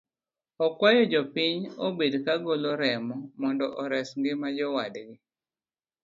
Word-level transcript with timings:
Okuayo 0.65 1.01
jopiny 1.11 1.59
obed 1.85 2.13
ka 2.25 2.33
golo 2.43 2.71
remo 2.81 3.15
mondo 3.39 3.65
ores 3.83 4.09
ngima 4.19 4.47
jowadgi. 4.57 5.15